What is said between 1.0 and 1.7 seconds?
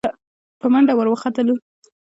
وختلو.